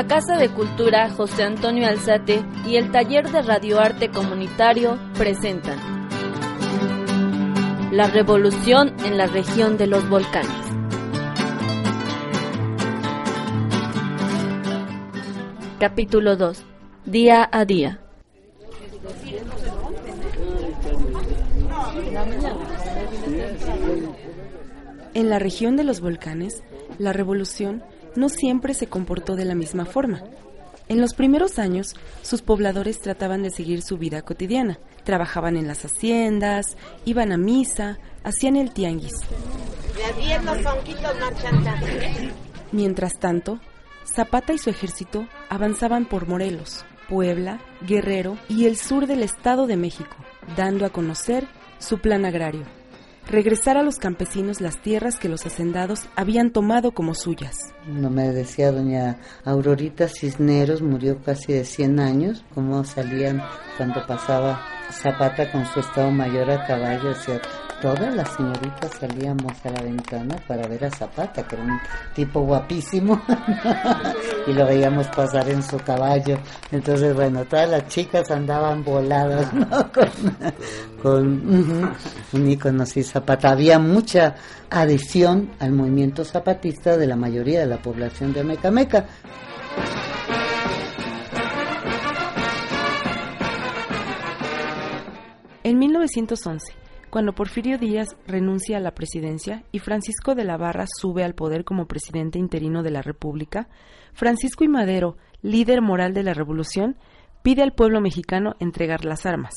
[0.00, 5.76] la Casa de Cultura José Antonio Alzate y el Taller de Radioarte Comunitario presentan
[7.92, 10.50] La Revolución en la región de los volcanes.
[15.78, 16.64] Capítulo 2.
[17.04, 18.00] Día a día.
[25.12, 26.62] En la región de los volcanes,
[26.98, 27.82] la revolución
[28.16, 30.22] no siempre se comportó de la misma forma.
[30.88, 34.80] En los primeros años, sus pobladores trataban de seguir su vida cotidiana.
[35.04, 39.14] Trabajaban en las haciendas, iban a misa, hacían el tianguis.
[42.72, 43.60] Mientras tanto,
[44.04, 49.76] Zapata y su ejército avanzaban por Morelos, Puebla, Guerrero y el sur del Estado de
[49.76, 50.16] México,
[50.56, 51.46] dando a conocer
[51.78, 52.79] su plan agrario
[53.28, 57.56] regresar a los campesinos las tierras que los hacendados habían tomado como suyas.
[57.86, 63.42] No me decía doña Aurorita Cisneros, murió casi de 100 años, como salían
[63.76, 64.60] cuando pasaba
[64.90, 67.40] Zapata con su estado mayor a caballo, decía,
[67.80, 71.80] todas las señoritas salíamos a la ventana para ver a Zapata, que era un
[72.14, 73.20] tipo guapísimo,
[74.46, 76.38] y lo veíamos pasar en su caballo.
[76.70, 79.66] Entonces, bueno, todas las chicas andaban voladas, ¿no?
[81.02, 81.94] Con,
[82.32, 83.50] un ícono así, Zapata.
[83.50, 84.34] Había mucha
[84.68, 89.06] adhesión al movimiento zapatista de la mayoría de la población de Mecameca.
[95.62, 96.72] En 1911,
[97.10, 101.64] cuando Porfirio Díaz renuncia a la presidencia y Francisco de la Barra sube al poder
[101.64, 103.68] como presidente interino de la República,
[104.12, 106.96] Francisco y Madero, líder moral de la revolución,
[107.42, 109.54] pide al pueblo mexicano entregar las armas.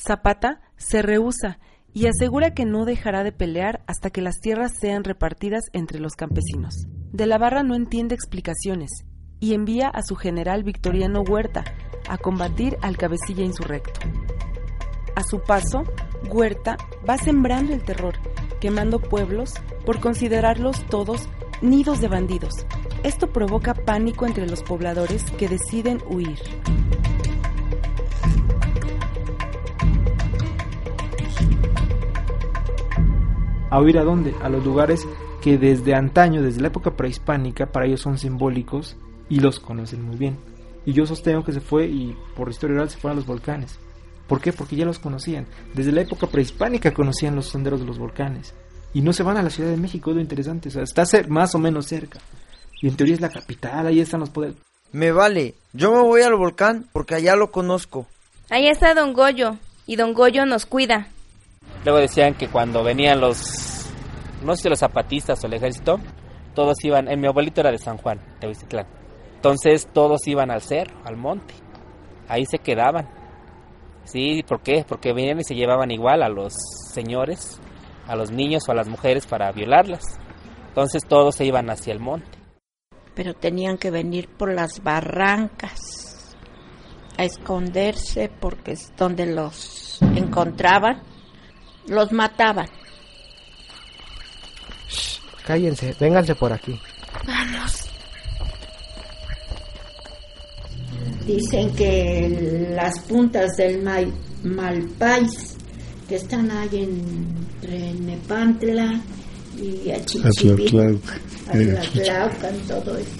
[0.00, 1.58] Zapata se rehúsa
[1.92, 6.14] y asegura que no dejará de pelear hasta que las tierras sean repartidas entre los
[6.14, 6.86] campesinos.
[7.12, 8.90] De la Barra no entiende explicaciones
[9.40, 11.64] y envía a su general Victoriano Huerta
[12.08, 14.00] a combatir al cabecilla insurrecto.
[15.14, 15.84] A su paso,
[16.28, 16.76] Huerta
[17.08, 18.14] va sembrando el terror,
[18.60, 21.28] quemando pueblos por considerarlos todos
[21.60, 22.66] nidos de bandidos.
[23.02, 26.38] Esto provoca pánico entre los pobladores que deciden huir.
[33.70, 34.34] ¿A huir a dónde?
[34.42, 35.08] A los lugares
[35.40, 38.96] que desde antaño, desde la época prehispánica, para ellos son simbólicos
[39.28, 40.36] y los conocen muy bien.
[40.84, 43.78] Y yo sostengo que se fue y por historia oral se fueron a los volcanes.
[44.26, 44.52] ¿Por qué?
[44.52, 45.46] Porque ya los conocían.
[45.74, 48.54] Desde la época prehispánica conocían los senderos de los volcanes.
[48.94, 50.68] Y no se van a la Ciudad de México, es lo interesante.
[50.68, 52.20] O sea, está más o menos cerca.
[52.80, 54.56] Y en teoría es la capital, ahí están los poderes.
[54.92, 58.06] Me vale, yo me voy al volcán porque allá lo conozco.
[58.50, 59.56] Ahí está Don Goyo,
[59.86, 61.08] y Don Goyo nos cuida.
[61.84, 63.86] Luego decían que cuando venían los,
[64.44, 65.98] no sé si los zapatistas o el ejército,
[66.54, 68.86] todos iban, en mi abuelito era de San Juan, de Huizitlán.
[69.36, 71.54] Entonces todos iban al cerro, al monte.
[72.28, 73.08] Ahí se quedaban
[74.04, 74.84] Sí, ¿por qué?
[74.86, 76.54] Porque venían y se llevaban igual a los
[76.92, 77.60] señores,
[78.06, 80.02] a los niños o a las mujeres para violarlas.
[80.68, 82.38] Entonces todos se iban hacia el monte.
[83.14, 86.34] Pero tenían que venir por las barrancas
[87.18, 91.02] a esconderse porque es donde los encontraban,
[91.86, 92.68] los mataban.
[95.44, 96.80] cállense, vénganse por aquí.
[97.26, 97.81] Vamos.
[101.26, 103.82] Dicen que las puntas del
[104.42, 105.56] Malpais,
[106.08, 109.00] que están ahí entre Nepantla
[109.56, 110.72] y Achichipic,
[111.52, 113.10] en todo eso.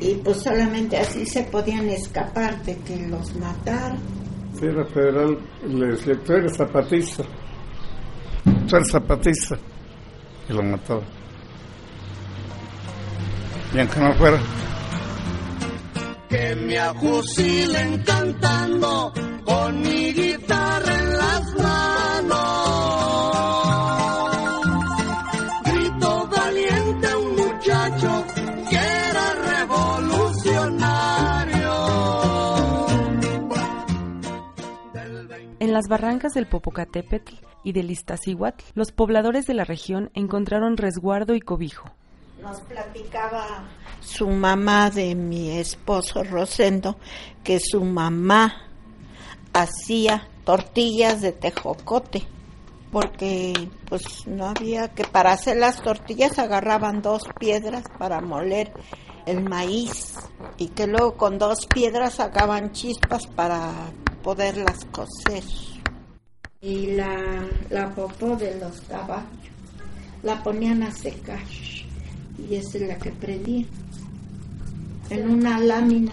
[0.00, 3.98] Y pues solamente así se podían escapar de que los mataran.
[4.58, 7.24] Sí, la federal, les decía, tú eres zapatista,
[8.68, 9.58] tú eres zapatista,
[10.48, 11.02] y lo mataba.
[13.74, 14.38] Y aunque no fuera,
[16.34, 19.12] que me ajusilen cantando
[19.44, 22.34] con mi guitarra en las manos.
[25.64, 28.24] Grito valiente un muchacho
[28.68, 31.72] que era revolucionario.
[35.60, 41.36] En las barrancas del Popocatépetl y del Iztaccíhuatl, los pobladores de la región encontraron resguardo
[41.36, 41.94] y cobijo
[42.44, 43.64] nos platicaba
[44.00, 46.98] su mamá de mi esposo Rosendo
[47.42, 48.68] que su mamá
[49.54, 52.26] hacía tortillas de tejocote
[52.92, 58.72] porque pues no había que para hacer las tortillas agarraban dos piedras para moler
[59.24, 60.14] el maíz
[60.58, 63.72] y que luego con dos piedras sacaban chispas para
[64.22, 65.42] poderlas cocer.
[66.60, 69.24] Y la, la popó de los caballos
[70.22, 71.40] la ponían a secar
[72.38, 73.64] y esa es la que prendía.
[75.10, 76.12] en una lámina.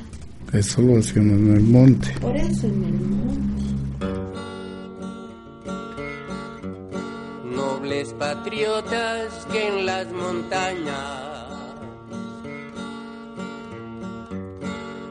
[0.51, 2.09] Eso lo hacían en el monte.
[2.19, 3.63] Por eso en el monte.
[7.55, 11.31] Nobles patriotas que en las montañas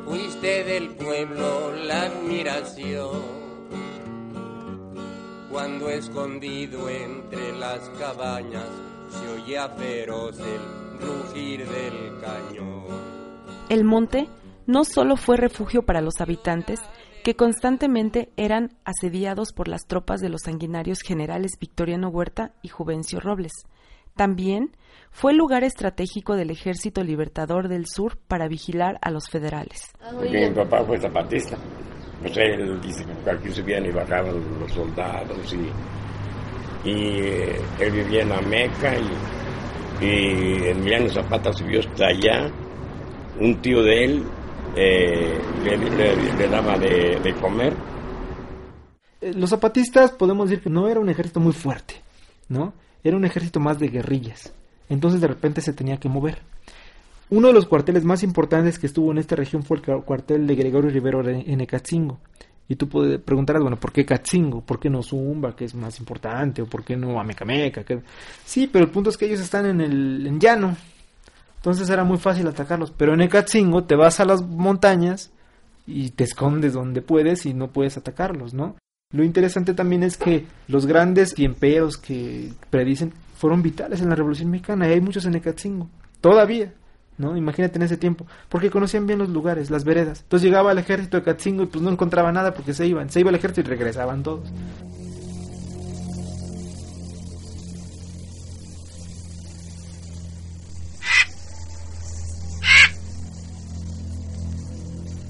[0.04, 3.40] fuiste del pueblo la admiración.
[5.50, 8.68] Cuando escondido entre las cabañas
[9.10, 12.84] se oía feroz el rugir del cañón.
[13.68, 14.28] El monte
[14.66, 16.80] no solo fue refugio para los habitantes,
[17.22, 23.20] que constantemente eran asediados por las tropas de los sanguinarios generales Victoriano Huerta y Juvencio
[23.20, 23.52] Robles.
[24.16, 24.76] También
[25.10, 29.92] fue lugar estratégico del Ejército Libertador del Sur para vigilar a los federales.
[30.12, 31.56] Porque mi papá fue zapatista.
[32.20, 38.22] Pues él dice que aquí subían y bajaban los soldados y, y eh, él vivía
[38.22, 39.39] en Ameca y,
[40.00, 42.50] y Emiliano Zapata subió hasta allá.
[43.38, 44.24] Un tío de él
[44.76, 47.74] eh, le, daba de, comer.
[49.20, 51.94] Eh, Los zapatistas podemos decir que no era un ejército muy fuerte,
[52.48, 52.72] ¿no?
[53.02, 54.52] Era un ejército más de guerrillas.
[54.88, 56.38] Entonces de repente se tenía que mover.
[57.30, 60.56] Uno de los cuarteles más importantes que estuvo en esta región fue el cuartel de
[60.56, 62.18] Gregorio Rivero en Ecatzingo.
[62.70, 64.60] Y tú puedes preguntarás, bueno, ¿por qué Catzingo?
[64.60, 66.62] ¿Por qué no Zumba, que es más importante?
[66.62, 67.82] ¿O por qué no Amecameca?
[67.82, 68.00] que-
[68.44, 70.76] Sí, pero el punto es que ellos están en el en llano.
[71.56, 72.92] Entonces era muy fácil atacarlos.
[72.92, 75.32] Pero en Ecatzingo te vas a las montañas
[75.84, 78.76] y te escondes donde puedes y no puedes atacarlos, ¿no?
[79.12, 84.48] Lo interesante también es que los grandes tiemperos que predicen fueron vitales en la Revolución
[84.48, 85.88] Mexicana y hay muchos en Ecatzingo,
[86.20, 86.72] todavía,
[87.20, 87.36] ¿no?
[87.36, 90.20] Imagínate en ese tiempo, porque conocían bien los lugares, las veredas.
[90.22, 93.20] Entonces llegaba el ejército de Ecatzingo y pues no encontraba nada porque se iban, se
[93.20, 94.50] iba el ejército y regresaban todos.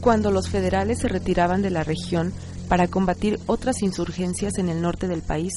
[0.01, 2.33] Cuando los federales se retiraban de la región
[2.69, 5.53] para combatir otras insurgencias en el norte del país,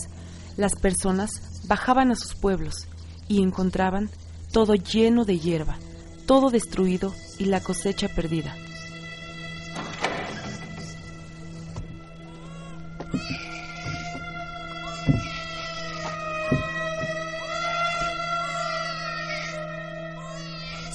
[0.57, 1.29] las personas
[1.65, 2.87] bajaban a sus pueblos
[3.29, 4.09] y encontraban
[4.51, 5.77] todo lleno de hierba,
[6.25, 8.55] todo destruido y la cosecha perdida.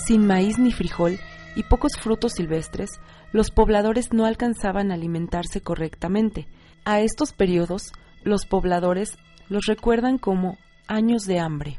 [0.09, 1.19] Sin maíz ni frijol
[1.55, 2.99] y pocos frutos silvestres,
[3.31, 6.49] los pobladores no alcanzaban a alimentarse correctamente.
[6.87, 7.93] A estos periodos,
[8.25, 9.19] los pobladores
[9.51, 11.79] los recuerdan como años de hambre.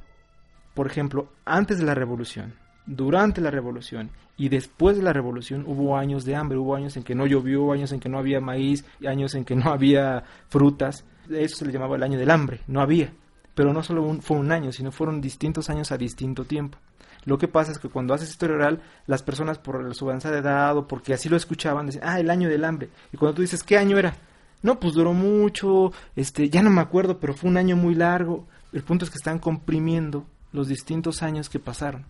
[0.75, 2.53] Por ejemplo, antes de la revolución,
[2.89, 7.03] durante la revolución y después de la revolución hubo años de hambre, hubo años en
[7.03, 11.05] que no llovió, años en que no había maíz, años en que no había frutas.
[11.29, 13.13] Eso se le llamaba el año del hambre, no había.
[13.53, 16.79] Pero no solo fue un año, sino fueron distintos años a distinto tiempo.
[17.25, 20.77] Lo que pasa es que cuando haces historia oral, las personas por su avanzada edad
[20.77, 22.89] o porque así lo escuchaban, dicen, ah, el año del hambre.
[23.13, 24.15] Y cuando tú dices, ¿qué año era?
[24.63, 28.47] No, pues duró mucho, este, ya no me acuerdo, pero fue un año muy largo.
[28.73, 32.05] El punto es que están comprimiendo los distintos años que pasaron.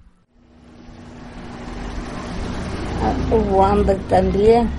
[3.02, 4.70] Ah, Hubo hambre también.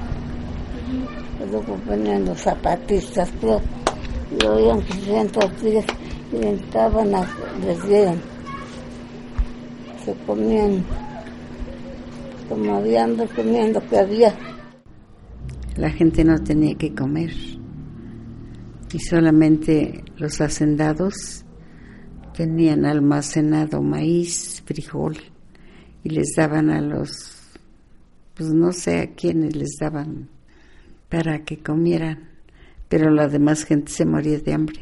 [1.50, 3.60] Luego venían los zapatistas, pero
[4.38, 5.84] y oían que se
[6.32, 7.26] y entraban a,
[7.64, 8.20] les dieron.
[10.04, 10.84] Se comían,
[12.48, 14.34] como había hambre, comían lo que había.
[15.76, 17.32] La gente no tenía que comer
[18.92, 21.44] y solamente los hacendados
[22.34, 25.16] tenían almacenado maíz, frijol
[26.02, 27.39] y les daban a los,
[28.40, 30.30] pues no sé a quiénes les daban
[31.10, 32.30] para que comieran,
[32.88, 34.80] pero la demás gente se moría de hambre.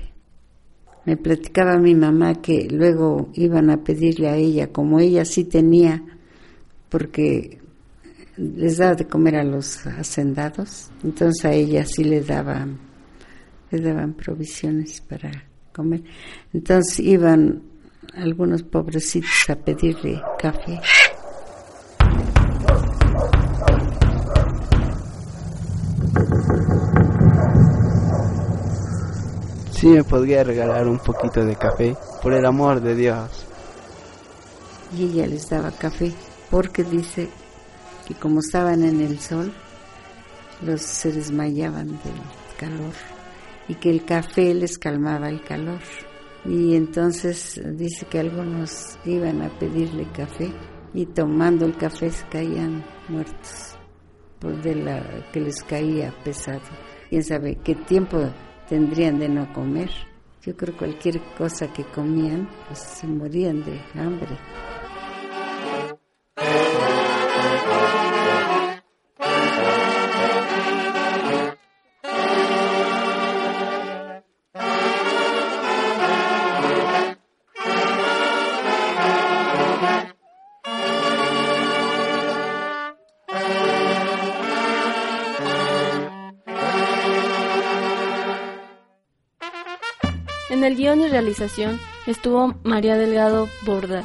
[1.05, 6.05] Me platicaba mi mamá que luego iban a pedirle a ella, como ella sí tenía,
[6.89, 7.59] porque
[8.37, 12.79] les daba de comer a los hacendados, entonces a ella sí le daban,
[13.73, 15.33] les daban provisiones para
[15.73, 16.05] comer.
[16.53, 17.61] Entonces iban
[18.15, 20.79] algunos pobrecitos a pedirle café.
[29.79, 33.47] Sí me podría regalar un poquito de café, por el amor de Dios.
[34.93, 36.13] Y ella les daba café,
[36.51, 37.29] porque dice
[38.05, 39.53] que como estaban en el sol,
[40.63, 42.21] los se desmayaban del
[42.59, 42.93] calor
[43.69, 45.79] y que el café les calmaba el calor.
[46.45, 50.53] Y entonces dice que algunos iban a pedirle café
[50.93, 53.79] y tomando el café se caían muertos
[54.41, 56.63] por de la que les caía pesado.
[57.09, 58.29] Quién sabe qué tiempo
[58.69, 59.91] tendrían de no comer.
[60.43, 64.37] Yo creo que cualquier cosa que comían, pues se morían de hambre.
[90.59, 94.03] En el guion y realización estuvo María Delgado Borda.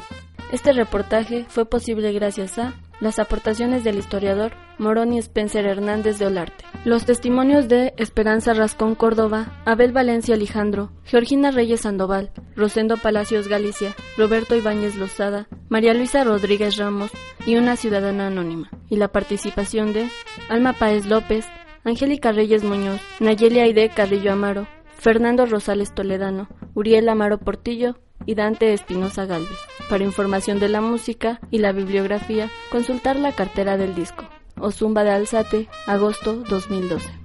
[0.52, 6.64] Este reportaje fue posible gracias a las aportaciones del historiador Moroni Spencer Hernández de Olarte,
[6.84, 13.92] los testimonios de Esperanza Rascón Córdoba, Abel Valencia Alejandro, Georgina Reyes Sandoval, Rosendo Palacios Galicia,
[14.16, 17.10] Roberto Ibáñez Lozada, María Luisa Rodríguez Ramos
[17.46, 20.08] y una ciudadana anónima, y la participación de
[20.48, 21.46] Alma Páez López,
[21.82, 24.68] Angélica Reyes Muñoz, Nayeli Aide Carrillo Amaro,
[25.04, 29.58] Fernando Rosales Toledano, Uriel Amaro Portillo y Dante Espinosa Galvez.
[29.90, 34.24] Para información de la música y la bibliografía, consultar la cartera del disco.
[34.58, 37.23] Ozumba de Alzate, agosto 2012.